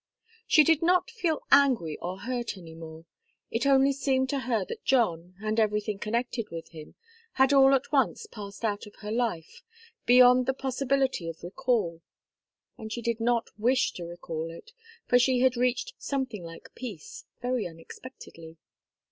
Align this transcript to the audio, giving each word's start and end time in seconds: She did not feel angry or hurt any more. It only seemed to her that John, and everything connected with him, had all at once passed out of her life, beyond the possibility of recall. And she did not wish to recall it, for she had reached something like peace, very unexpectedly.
She 0.47 0.63
did 0.63 0.81
not 0.81 1.11
feel 1.11 1.43
angry 1.51 1.95
or 1.99 2.21
hurt 2.21 2.57
any 2.57 2.73
more. 2.73 3.05
It 3.51 3.67
only 3.67 3.93
seemed 3.93 4.29
to 4.31 4.39
her 4.39 4.65
that 4.65 4.83
John, 4.83 5.35
and 5.39 5.59
everything 5.59 5.99
connected 5.99 6.49
with 6.49 6.69
him, 6.69 6.95
had 7.33 7.53
all 7.53 7.75
at 7.75 7.91
once 7.91 8.25
passed 8.25 8.65
out 8.65 8.87
of 8.87 8.95
her 9.01 9.11
life, 9.11 9.61
beyond 10.07 10.47
the 10.47 10.55
possibility 10.55 11.27
of 11.29 11.43
recall. 11.43 12.01
And 12.79 12.91
she 12.91 13.03
did 13.03 13.19
not 13.19 13.51
wish 13.59 13.91
to 13.91 14.03
recall 14.03 14.49
it, 14.49 14.71
for 15.05 15.19
she 15.19 15.41
had 15.41 15.55
reached 15.55 15.93
something 15.99 16.43
like 16.43 16.73
peace, 16.73 17.25
very 17.39 17.67
unexpectedly. 17.67 18.57